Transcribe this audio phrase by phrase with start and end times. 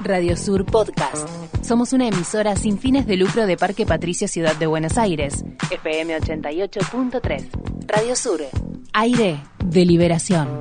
[0.00, 1.26] Radio Sur Podcast.
[1.62, 5.46] Somos una emisora sin fines de lucro de Parque Patricio Ciudad de Buenos Aires.
[5.70, 7.48] FM 88.3.
[7.86, 8.42] Radio Sur.
[8.92, 10.60] Aire de liberación.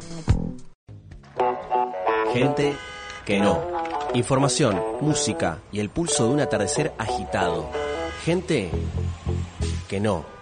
[2.32, 2.78] Gente
[3.26, 3.60] que no.
[4.14, 7.70] Información, música y el pulso de un atardecer agitado.
[8.24, 8.72] Gente
[9.90, 10.35] que no.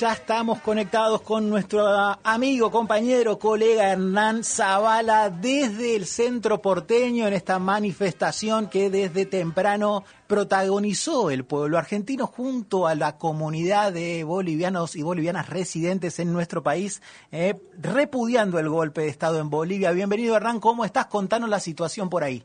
[0.00, 1.84] Ya estamos conectados con nuestro
[2.24, 10.04] amigo, compañero, colega Hernán Zavala desde el centro porteño en esta manifestación que desde temprano
[10.26, 16.62] protagonizó el pueblo argentino junto a la comunidad de bolivianos y bolivianas residentes en nuestro
[16.62, 19.92] país, eh, repudiando el golpe de Estado en Bolivia.
[19.92, 21.08] Bienvenido Hernán, ¿cómo estás?
[21.08, 22.42] Contanos la situación por ahí.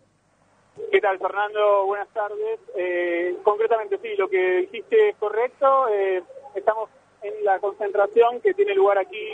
[0.92, 1.86] ¿Qué tal, Fernando?
[1.86, 2.60] Buenas tardes.
[2.76, 5.88] Eh, concretamente, sí, lo que dijiste es correcto.
[5.88, 6.22] Eh,
[6.54, 6.90] estamos
[7.60, 9.28] concentración que tiene lugar aquí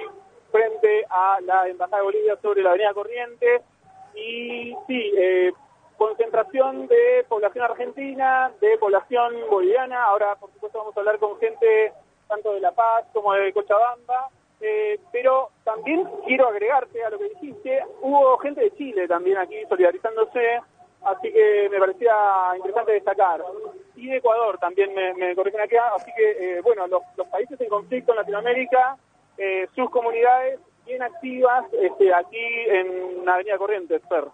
[0.51, 3.61] frente a la Embajada de Bolivia sobre la Avenida Corrientes.
[4.15, 5.51] Y sí, eh,
[5.97, 10.03] concentración de población argentina, de población boliviana.
[10.03, 11.93] Ahora, por supuesto, vamos a hablar con gente
[12.27, 14.29] tanto de La Paz como de Cochabamba.
[14.59, 19.55] Eh, pero también quiero agregarte a lo que dijiste, hubo gente de Chile también aquí
[19.67, 20.59] solidarizándose
[21.03, 22.13] así que me parecía
[22.55, 23.43] interesante destacar.
[24.01, 27.69] Y de Ecuador también me, me corrigen acá, así que, eh, bueno, los, países en
[27.69, 28.97] conflicto en Latinoamérica,
[29.37, 34.25] eh, sus comunidades bien activas este, aquí en Avenida Corrientes, Fer.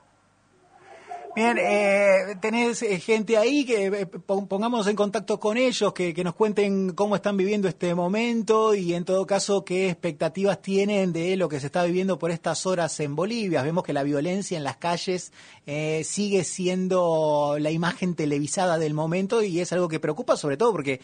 [1.37, 6.33] Bien, eh, tenés eh, gente ahí que eh, pongamos en contacto con ellos, que, nos
[6.33, 11.47] cuenten cómo están viviendo este momento y en todo caso qué expectativas tienen de lo
[11.47, 13.61] que se está viviendo por estas horas en Bolivia.
[13.61, 15.31] Vemos que la violencia en las calles
[15.67, 20.71] eh, sigue siendo la imagen televisada del momento y es algo que preocupa sobre todo
[20.71, 21.01] porque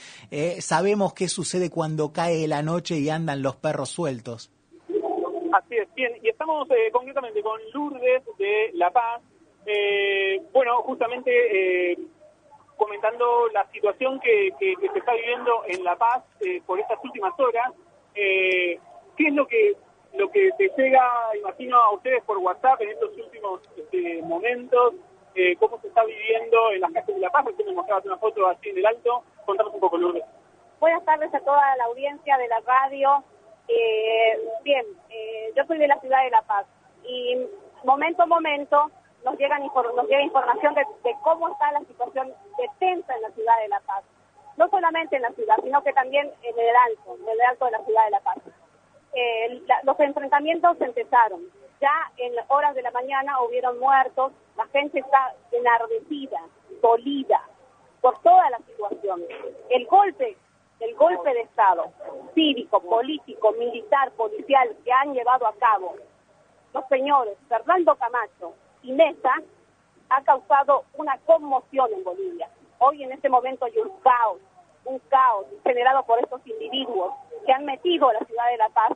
[0.61, 4.49] sabemos qué sucede cuando cae la noche y andan los perros sueltos.
[4.89, 9.21] Así es, bien, y estamos concretamente con Lourdes de La Paz
[9.65, 11.97] eh, bueno, justamente eh,
[12.77, 17.71] comentando la situación que, se está viviendo en La Paz eh, por estas últimas horas,
[18.15, 18.79] eh,
[19.17, 19.75] ¿qué es lo que
[20.13, 21.01] lo que te llega,
[21.39, 24.93] imagino, a ustedes por WhatsApp en estos últimos este, momentos?
[25.57, 27.45] ¿Cómo se está viviendo en las calles de La Paz?
[27.45, 29.23] Recién me mostrabas una foto así en el alto.
[29.43, 30.23] Contanos un poco, Lourdes.
[30.79, 33.23] Buenas tardes a toda la audiencia de la radio.
[34.63, 34.85] bien,
[35.55, 36.67] yo soy de la ciudad de La Paz
[37.03, 37.47] y
[37.83, 38.91] momento a momento
[39.23, 40.85] nos, llegan nos llega información de,
[41.21, 44.03] cómo está la situación de tensa en la ciudad de La Paz.
[44.57, 47.71] No solamente en la ciudad, sino que también en el alto, en el alto de
[47.71, 48.37] la ciudad de La Paz.
[49.13, 51.41] Eh, los enfrentamientos empezaron.
[51.81, 56.39] Ya en horas de la mañana hubieron muertos, la gente está enardecida,
[56.81, 57.41] dolida
[58.01, 59.21] por toda la situación.
[59.69, 60.37] El golpe,
[60.79, 61.91] el golpe de Estado,
[62.35, 65.95] cívico, político, militar, policial que han llevado a cabo
[66.73, 69.33] los señores Fernando Camacho, y Mesa
[70.09, 72.49] ha causado una conmoción en Bolivia.
[72.79, 74.39] Hoy en este momento hay un caos,
[74.85, 77.13] un caos generado por estos individuos
[77.45, 78.91] que han metido a la ciudad de La Paz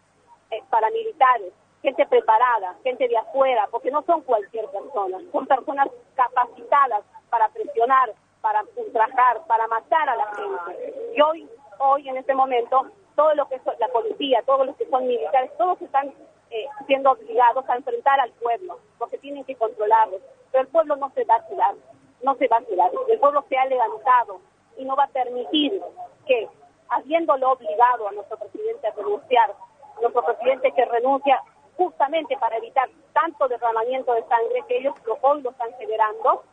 [0.52, 7.04] eh, paramilitares, gente preparada, gente de afuera, porque no son cualquier persona, son personas capacitadas
[7.30, 11.14] para presionar, para ultrajar, para matar a la gente.
[11.16, 11.50] Y hoy,
[11.80, 15.52] hoy en este momento, todo lo que es la policía, todos los que son militares,
[15.58, 16.14] todos están
[16.58, 20.18] eh, siendo obligados a enfrentar al pueblo, porque tienen que controlarlo.
[20.52, 21.76] Pero el pueblo no se va a tirar,
[22.24, 22.92] no se va a tirar.
[23.10, 24.40] El pueblo se ha levantado
[24.78, 25.82] y no va a permitir
[26.26, 26.48] que,
[26.90, 29.54] habiéndolo obligado a nuestro presidente a renunciar,
[30.02, 31.44] nuestro presidente que renuncia
[31.76, 36.44] justamente para evitar tanto derramamiento de sangre que ellos hoy lo están generando,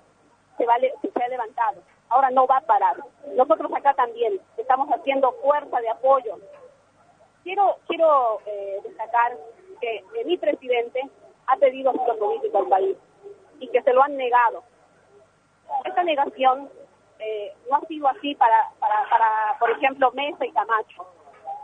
[0.59, 1.81] se, va, se ha levantado.
[2.11, 2.97] Ahora no va a parar.
[3.35, 6.39] Nosotros acá también estamos haciendo fuerza de apoyo.
[7.43, 9.37] Quiero, quiero eh, destacar
[9.85, 11.03] que, mi presidente
[11.47, 12.97] ha pedido asilo político al país
[13.61, 14.65] y que se lo han negado.
[15.85, 16.71] Esta negación
[17.19, 21.07] eh, no ha sido así para, para, para, por ejemplo, Mesa y Camacho,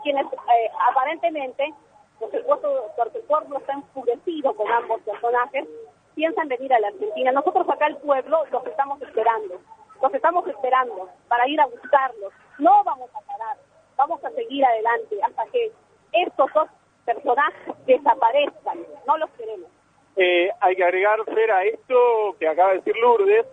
[0.02, 1.72] quienes eh, aparentemente,
[2.18, 5.66] porque el, pueblo, porque el pueblo está enfurecido con ambos personajes,
[6.14, 7.32] piensan venir a la Argentina.
[7.32, 9.60] Nosotros acá el pueblo los estamos esperando,
[10.02, 12.32] los estamos esperando para ir a buscarlos.
[12.58, 13.56] No vamos a parar,
[13.96, 15.72] vamos a seguir adelante hasta que
[16.12, 16.68] estos dos
[17.04, 17.49] personajes
[17.92, 19.68] desaparezcan, no los queremos.
[20.16, 23.46] Eh, hay que agregar, a esto que acaba de decir Lourdes,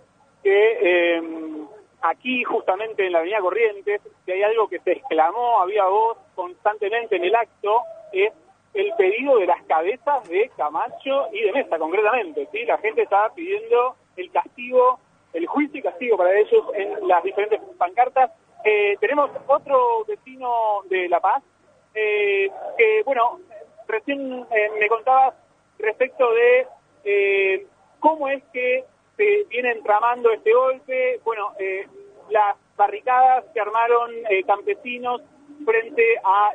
[0.44, 1.22] que eh,
[2.01, 7.16] aquí justamente en la Avenida Corrientes, si hay algo que se exclamó, había voz constantemente
[7.16, 7.81] en el acto,
[8.12, 8.31] es
[8.74, 12.48] el pedido de las cabezas de Camacho y de Mesa, concretamente.
[12.51, 12.66] ¿sí?
[12.66, 15.00] La gente estaba pidiendo el castigo,
[15.34, 18.31] el juicio y castigo para ellos en las diferentes pancartas
[18.63, 21.42] Eh, tenemos otro vecino de La Paz,
[21.94, 23.39] eh, que, bueno,
[23.88, 25.36] recién eh, me contabas
[25.80, 26.68] respecto de
[28.00, 28.84] cómo es que
[29.16, 31.22] se viene entramando este golpe.
[31.24, 31.54] Bueno,
[32.30, 34.12] las barricadas que armaron
[34.45, 35.22] campesinos
[35.66, 36.51] frente a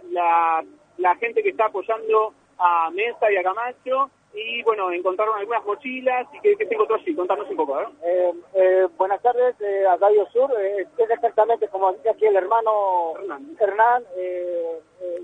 [0.99, 6.27] la, gente que está apoyando a Mesa y a Camacho y bueno, encontraron algunas mochilas
[6.33, 7.15] y que, se encontró allí.
[7.15, 10.51] Contanos un poco, eh, eh, buenas tardes eh, a Radio Sur.
[10.61, 13.15] es exactamente como dice aquí el hermano
[13.61, 14.05] Hernán.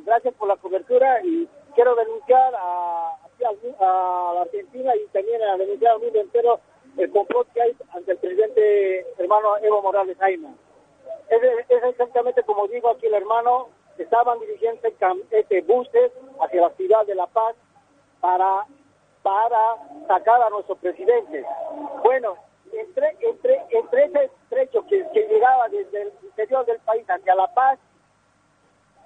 [0.05, 3.17] gracias por la cobertura y quiero denunciar a,
[3.79, 6.59] a, Argentina y también a denunciar al mundo entero
[6.97, 10.49] el complot que hay ante el presidente hermano Evo Morales Jaime.
[11.29, 14.89] Es, exactamente como digo aquí el hermano, estaban dirigiendo
[15.31, 16.11] este buses
[16.41, 17.55] hacia la ciudad de La Paz
[18.21, 18.67] para
[19.23, 19.77] para
[20.09, 21.45] sacar a nuestro presidente.
[22.03, 22.39] Bueno,
[22.73, 27.79] entre, entre, entre ese trecho que, llegaba desde el interior del país hacia La Paz,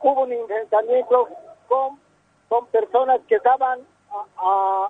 [0.01, 1.29] hubo un enfrentamiento
[1.69, 2.01] con,
[2.53, 3.81] con personas que estaban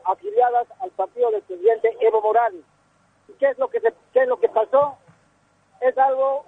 [0.05, 2.65] afiliadas al partido del presidente Evo Morales.
[3.29, 3.81] ¿Y qué es lo que
[4.13, 4.99] qué es lo que pasó?
[5.81, 6.45] Es algo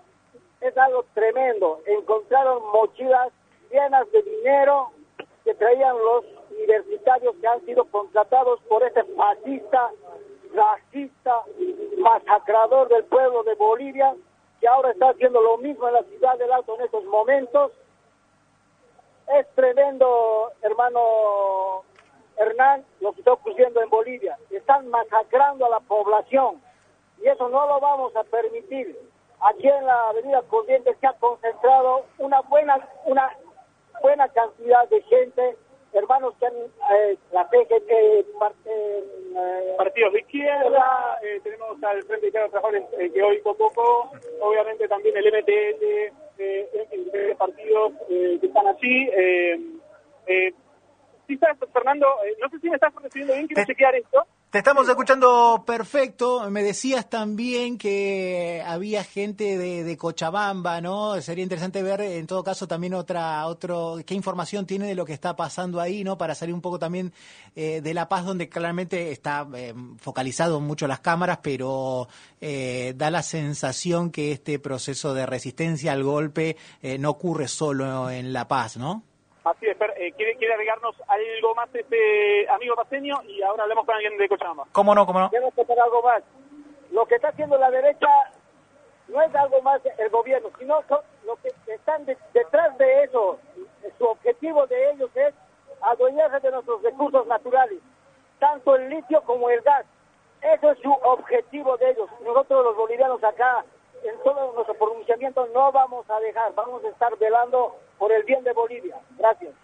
[0.60, 1.78] es algo tremendo.
[1.86, 3.30] Encontraron mochilas
[3.70, 4.90] llenas de dinero
[5.44, 9.92] que traían los universitarios que han sido contratados por este fascista,
[10.52, 11.42] racista,
[11.98, 14.16] masacrador del pueblo de Bolivia,
[14.60, 17.70] que ahora está haciendo lo mismo en la ciudad del Alto en estos momentos.
[19.28, 21.84] Es tremendo, hermano
[22.36, 24.38] Hernán, lo que está ocurriendo en Bolivia.
[24.50, 26.60] Están masacrando a la población
[27.22, 28.98] y eso no lo vamos a permitir.
[29.40, 33.30] Aquí en la Avenida Corrientes se ha concentrado una buena, una
[34.00, 35.56] buena cantidad de gente
[35.94, 38.24] hermanos que han eh, la PGT, eh,
[38.66, 44.10] eh, partidos de izquierda, eh, tenemos al Frente de Trabajadores que hoy poco,
[44.40, 49.10] obviamente también el MTL, eh, partidos que están allí.
[51.26, 51.38] sí,
[51.72, 52.06] Fernando,
[52.40, 54.26] no sé si me estás recibiendo bien, quiero chequear esto.
[54.54, 56.48] Te estamos escuchando perfecto.
[56.48, 61.20] Me decías también que había gente de, Cochabamba, ¿no?
[61.22, 65.12] Sería interesante ver, en todo caso, también otra, otro, qué información tiene de lo que
[65.12, 66.16] está pasando ahí, ¿no?
[66.16, 67.12] Para salir un poco también
[67.56, 72.06] eh, de La Paz, donde claramente está eh, focalizado mucho las cámaras, pero
[72.40, 76.56] eh, da la sensación que este proceso de resistencia al golpe
[77.00, 79.02] no ocurre solo en La Paz, ¿no?
[79.44, 83.94] Así es, eh, ¿quiere, quiere agregarnos algo más este amigo paseño y ahora hablemos con
[83.94, 84.64] alguien de Cochabamba.
[84.72, 85.30] ¿Cómo no, cómo no?
[85.30, 86.22] Quiero hacer algo más.
[86.90, 88.08] Lo que está haciendo la derecha
[89.08, 90.82] no es algo más el gobierno, sino
[91.24, 93.38] lo que están detrás de eso.
[93.98, 95.34] Su objetivo de ellos es
[95.80, 97.80] adueñarse de nuestros recursos naturales,
[98.38, 99.84] tanto el litio como el gas.
[100.42, 102.08] Eso es su objetivo de ellos.
[102.22, 103.64] Nosotros los bolivianos acá,
[104.02, 108.44] en todo nuestro pronunciamiento, no vamos a dejar, vamos a estar velando por el bien
[108.44, 108.96] de Bolivia.
[109.18, 109.54] Gracias.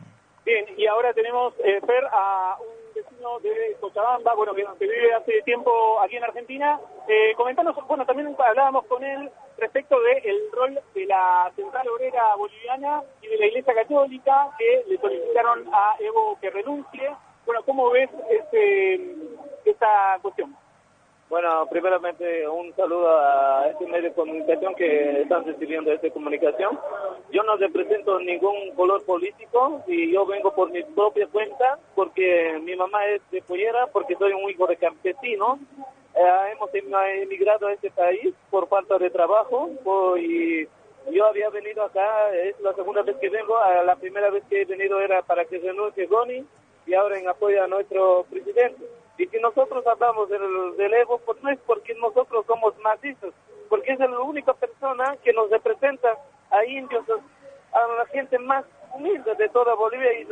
[0.50, 5.42] Bien, y ahora tenemos, eh, Fer, a un vecino de Cochabamba, bueno, que, vive hace
[5.42, 6.80] tiempo aquí en Argentina.
[7.06, 12.34] Eh, comentanos, bueno, también hablábamos con él respecto del el rol de la Central Obrera
[12.34, 17.14] Boliviana y de la Iglesia Católica, que le solicitaron a Evo que renuncie.
[17.46, 19.14] Bueno, ¿cómo ves este,
[19.66, 20.56] esta cuestión?
[21.30, 26.76] Bueno, primeramente un saludo a este medio de comunicación que están recibiendo esta comunicación.
[27.30, 32.74] Yo no represento ningún color político y yo vengo por mi propia cuenta porque mi
[32.74, 35.60] mamá es de pollera, porque soy un hijo de campesino.
[36.16, 39.70] Eh, hemos emigrado a este país por falta de trabajo
[40.18, 40.66] y
[41.12, 43.54] yo había venido acá, es la segunda vez que vengo,
[43.86, 46.44] la primera vez que he venido era para que renuncie Goni
[46.86, 48.84] y ahora en apoyo a nuestro presidente.
[49.20, 50.40] Y si nosotros hablamos del,
[50.78, 53.34] del Evo, pues no es porque nosotros somos macizos,
[53.68, 56.16] porque es la única persona que nos representa
[56.48, 57.04] a indios,
[57.72, 60.24] a la gente más humilde de toda Bolivia y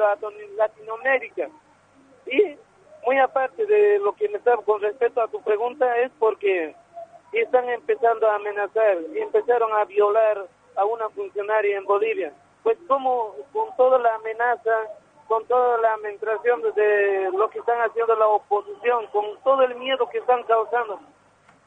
[0.57, 1.51] Latinoamérica.
[2.29, 2.57] Y
[3.05, 6.75] muy aparte de lo que me está con respecto a tu pregunta, es porque
[7.35, 12.33] están empezando a amenazar y empezaron a violar a una funcionaria en Bolivia.
[12.63, 14.73] Pues como con toda la amenaza
[15.29, 20.09] con toda la administración de lo que están haciendo la oposición, con todo el miedo
[20.09, 20.99] que están causando.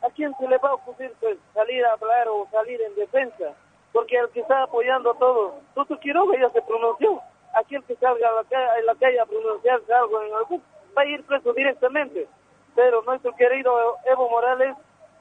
[0.02, 3.54] ¿A quién se le va a ocurrir pues, salir a hablar o salir en defensa?
[3.94, 7.22] Porque el que está apoyando todo, Tuto Quiroga ya se pronunció.
[7.54, 10.64] Aquel que salga a la calle, en la calle a pronunciarse algo en algún,
[10.98, 12.28] va a ir preso directamente.
[12.74, 14.76] Pero nuestro querido Evo Morales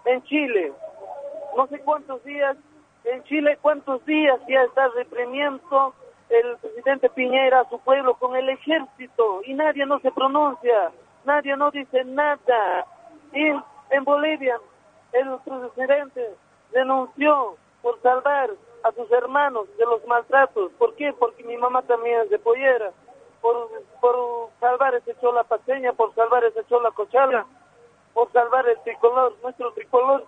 [0.06, 0.72] en Chile,
[1.56, 2.56] no sé cuántos días,
[3.04, 5.94] en Chile cuántos días ya está reprimiendo
[6.30, 10.92] el presidente Piñera a su pueblo con el ejército y nadie no se pronuncia,
[11.24, 12.86] nadie no dice nada.
[13.32, 13.48] Y
[13.90, 14.58] en Bolivia
[15.12, 16.34] el presidente
[16.72, 18.50] denunció por salvar
[18.84, 20.70] a sus hermanos de los maltratos.
[20.78, 21.12] ¿Por qué?
[21.12, 22.92] Porque mi mamá también es de pollera.
[23.40, 23.70] Por,
[24.00, 27.46] por salvar ese chola paseña, por salvar ese chola cochala,
[28.12, 30.26] por salvar el tricolor, nuestro tricolor.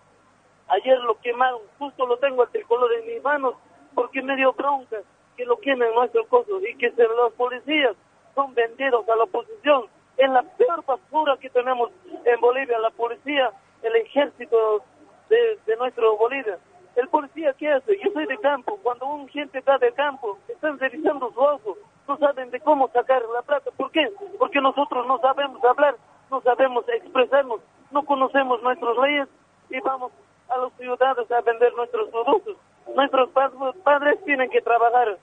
[0.68, 3.54] Ayer lo quemaron, justo lo tengo el tricolor en mis manos,
[3.94, 4.96] porque me dio bronca
[5.36, 7.94] que lo quemen nuestro coso y que se, los policías
[8.34, 9.86] son vendidos a la oposición.
[10.16, 11.90] Es la peor basura que tenemos
[12.24, 13.50] en Bolivia, la policía,
[13.82, 14.82] el ejército
[15.28, 16.58] de, de nuestro Bolivia.
[16.96, 17.98] El policía, ¿qué hace?
[18.04, 18.78] Yo soy de campo.
[18.82, 21.76] Cuando un gente está de campo, están revisando su ojo.
[22.06, 23.70] No saben de cómo sacar la plata.
[23.76, 24.10] ¿Por qué?
[24.38, 25.96] Porque nosotros no sabemos hablar,
[26.30, 27.60] no sabemos expresarnos,
[27.90, 29.28] no conocemos nuestras leyes
[29.70, 30.12] y vamos
[30.48, 32.56] a los ciudadanos a vender nuestros productos.
[32.94, 33.30] Nuestros
[33.84, 35.18] padres tienen que trabajar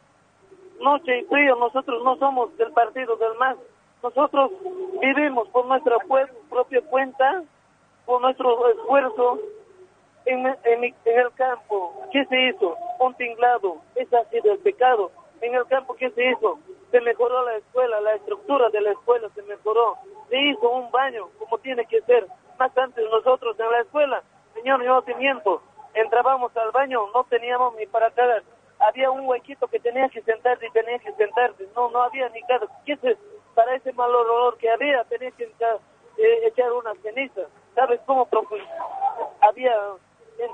[0.80, 1.56] noche y frío.
[1.56, 3.58] Nosotros no somos del partido del MAS.
[4.02, 4.52] Nosotros
[5.02, 5.98] vivimos por nuestra
[6.50, 7.44] propia cuenta,
[8.06, 9.40] por nuestro esfuerzo
[10.26, 12.08] en, en, el campo.
[12.12, 12.78] ¿Qué se hizo?
[13.00, 13.78] Un tinglado.
[13.96, 15.12] Ese ha sido el pecado.
[15.42, 16.60] En el campo, ¿qué se hizo?
[16.92, 19.98] Se mejoró la escuela, la estructura de la escuela se mejoró.
[20.30, 22.26] Se hizo un baño como tiene que ser.
[22.58, 24.24] Más antes nosotros en la escuela,
[24.54, 25.62] señor, yo te miento,
[25.94, 28.44] entrábamos al baño, no teníamos ni para cagar.
[28.80, 31.68] Había un huequito que tenía que sentarte y tenía que sentarte.
[31.76, 32.68] No, no había ni cada.
[32.86, 32.98] ¿Qué
[33.56, 37.42] Para ese mal olor que había, tenía que eh, echar una ceniza.
[37.76, 38.28] ¿Sabes cómo?
[39.42, 39.74] Había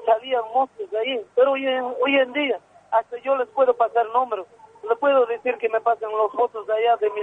[0.06, 2.60] salían monstruos ahí, pero hoy en, hoy en día
[2.92, 4.48] hasta yo les puedo pasar números,
[4.88, 7.22] les puedo decir que me pasen los fotos de allá de mi,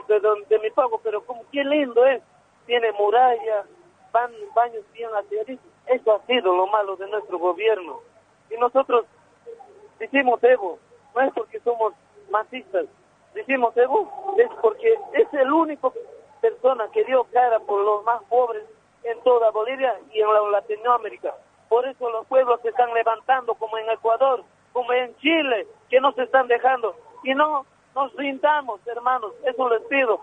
[0.49, 2.23] de, mi pago, pero como qué lindo es,
[2.67, 3.65] tiene muralla,
[4.13, 8.01] van, baños bien aseditos, eso ha sido lo malo de nuestro gobierno.
[8.51, 9.07] Y nosotros
[9.99, 10.79] decimos Evo,
[11.15, 11.95] no es porque somos
[12.31, 12.87] masistas,
[13.35, 15.93] decimos Evo, es porque es el único
[16.41, 18.65] persona que dio cara por los más pobres
[19.05, 21.35] en toda Bolivia y en la Latinoamérica.
[21.69, 26.13] Por eso los pueblos se están levantando, como en Ecuador, como en Chile, que no
[26.13, 26.95] se están dejando.
[27.25, 30.21] Y no nos rindamos, hermanos, eso les pido.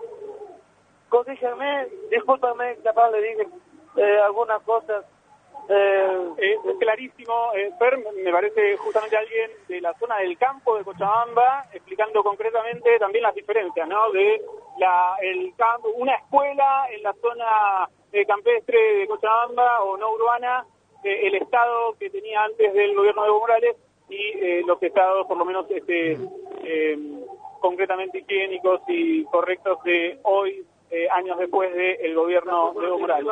[1.08, 3.48] Corrígeme, discúlpame, capaz le dije
[3.96, 5.04] eh, algunas cosas.
[5.72, 7.70] Eh, es clarísimo, eh,
[8.24, 13.34] me parece justamente alguien de la zona del campo de Cochabamba, explicando concretamente también las
[13.36, 14.10] diferencias, ¿no?
[14.10, 14.42] De
[14.78, 20.66] la, el campo, una escuela en la zona eh, campestre de Cochabamba o no urbana
[21.02, 23.76] eh, el estado que tenía antes del gobierno de Evo Morales
[24.10, 26.18] y eh, los estados, por lo menos este,
[26.64, 26.98] eh,
[27.60, 30.64] concretamente higiénicos y correctos de hoy,
[31.12, 33.28] años después del gobierno de Evo Morales.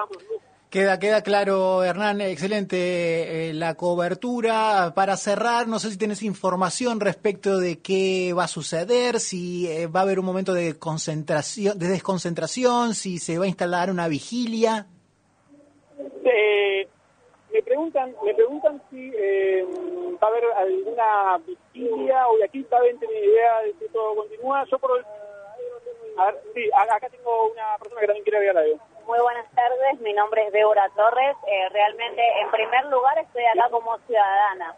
[0.71, 4.93] Queda, queda claro, Hernán, excelente la cobertura.
[4.95, 10.01] Para cerrar, no sé si tienes información respecto de qué va a suceder, si va
[10.01, 14.87] a haber un momento de concentración, de desconcentración, si se va a instalar una vigilia
[17.59, 19.65] me preguntan, me preguntan si eh,
[20.23, 24.65] va a haber alguna vigilia o aquí saben tener idea de si todo continúa.
[24.71, 25.05] Yo por
[26.19, 28.79] a ver, sí, acá tengo una persona que también quiere ver algo.
[29.09, 31.35] Muy buenas tardes, mi nombre es Débora Torres.
[31.47, 34.75] Eh, realmente, en primer lugar, estoy acá como ciudadana.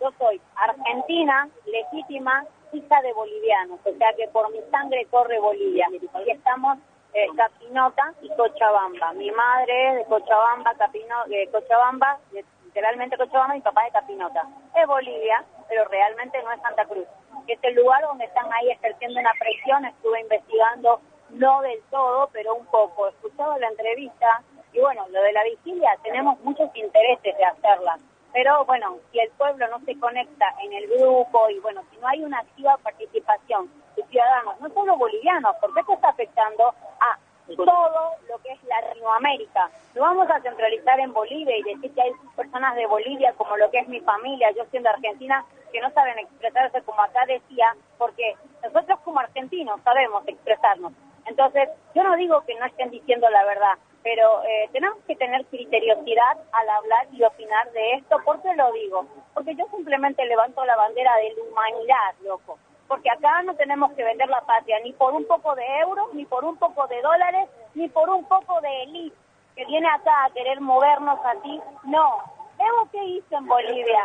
[0.00, 5.88] Yo soy argentina, legítima, hija de bolivianos, o sea que por mi sangre corre Bolivia.
[5.90, 6.78] Y estamos
[7.14, 9.12] eh, Capinota y Cochabamba.
[9.14, 14.46] Mi madre es de Cochabamba, Capino, de Cochabamba, literalmente Cochabamba, mi papá de Capinota.
[14.76, 17.08] Es Bolivia, pero realmente no es Santa Cruz.
[17.48, 19.84] Es el lugar donde están ahí ejerciendo una presión.
[19.84, 21.00] Estuve investigando,
[21.34, 23.08] no del todo, pero un poco.
[23.08, 27.98] Escuchaba la entrevista y bueno, lo de la vigilia, tenemos muchos intereses de hacerla.
[28.32, 32.08] Pero bueno, si el pueblo no se conecta en el grupo y bueno, si no
[32.08, 38.10] hay una activa participación de ciudadanos, no solo bolivianos, porque esto está afectando a todo
[38.28, 39.70] lo que es Latinoamérica.
[39.94, 43.70] No vamos a centralizar en Bolivia y decir que hay personas de Bolivia, como lo
[43.70, 47.66] que es mi familia, yo siendo argentina, que no saben expresarse como acá decía,
[47.98, 50.92] porque nosotros como argentinos sabemos expresarnos.
[51.26, 55.44] Entonces, yo no digo que no estén diciendo la verdad, pero eh, tenemos que tener
[55.46, 58.18] criteriosidad al hablar y opinar de esto.
[58.24, 59.06] ¿Por qué lo digo?
[59.32, 62.58] Porque yo simplemente levanto la bandera de la humanidad, loco.
[62.86, 66.26] Porque acá no tenemos que vender la patria ni por un poco de euros, ni
[66.26, 69.16] por un poco de dólares, ni por un poco de élite
[69.56, 71.60] que viene acá a querer movernos así.
[71.84, 72.18] No.
[72.58, 74.00] Evo, ¿qué hizo en Bolivia?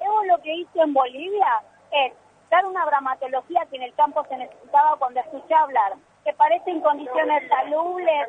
[0.00, 2.12] Evo lo que hizo en Bolivia es
[2.50, 6.80] dar una dramatología que en el campo se necesitaba cuando escuché hablar ¿Te parece en
[6.80, 8.28] condiciones salubles?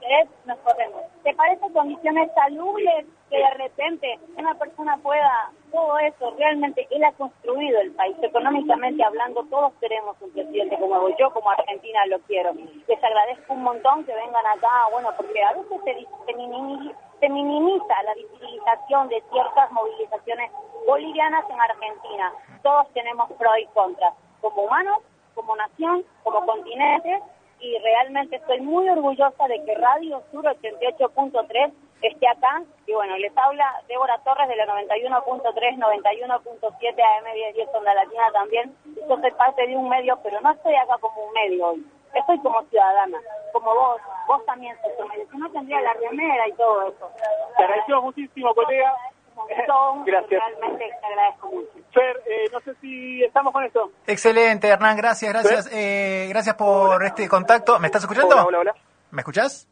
[0.00, 0.28] ¿Querés?
[0.46, 1.02] Nos corremos.
[1.22, 7.12] ¿Te parece condiciones salubles que de repente una persona pueda, todo eso, realmente él ha
[7.12, 12.52] construido el país, económicamente hablando, todos queremos un presidente como yo, como Argentina lo quiero.
[12.88, 18.14] Les agradezco un montón que vengan acá, bueno, porque a veces se, se minimiza la
[18.14, 20.50] visibilización de ciertas movilizaciones
[20.86, 22.32] bolivianas en Argentina.
[22.62, 24.98] Todos tenemos pro y contra, como humanos,
[25.34, 27.20] como nación, como continente,
[27.60, 31.72] y realmente estoy muy orgullosa de que Radio Sur 88.3
[32.02, 32.62] esté acá.
[32.86, 36.40] Y bueno, les habla Débora Torres de la 91.3, 91.7
[36.80, 38.74] AM1010 Onda Latina también.
[39.08, 41.86] Yo soy parte de un medio, pero no estoy acá como un medio hoy.
[42.14, 43.18] Estoy como ciudadana,
[43.52, 44.00] como vos.
[44.26, 45.26] Vos también sos medio.
[45.30, 47.10] Si no tendría la remera y todo eso.
[47.56, 48.96] Te agradecemos muchísimo, colega.
[50.06, 50.40] Gracias.
[50.40, 51.70] Realmente te agradezco mucho.
[51.92, 53.90] Fer, eh, no sé si estamos con esto.
[54.06, 55.68] Excelente, Hernán, gracias, gracias.
[55.72, 57.78] Eh, gracias por este contacto.
[57.78, 58.34] ¿Me estás escuchando?
[58.34, 58.74] Hola, hola, hola.
[59.10, 59.68] ¿Me escuchás?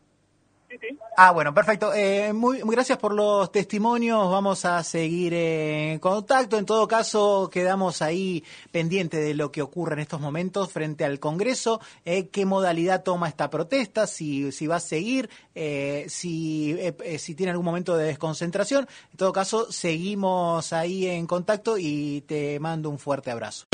[1.16, 1.92] Ah, bueno, perfecto.
[1.94, 4.30] Eh, muy, muy gracias por los testimonios.
[4.30, 6.58] Vamos a seguir en contacto.
[6.58, 11.18] En todo caso, quedamos ahí pendiente de lo que ocurre en estos momentos frente al
[11.18, 11.80] Congreso.
[12.04, 17.34] Eh, qué modalidad toma esta protesta, si, si va a seguir, eh, si, eh, si
[17.34, 18.86] tiene algún momento de desconcentración.
[19.10, 23.66] En todo caso, seguimos ahí en contacto y te mando un fuerte abrazo.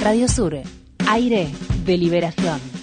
[0.00, 0.62] Radio Sur,
[1.06, 1.48] aire
[1.84, 2.77] de liberación.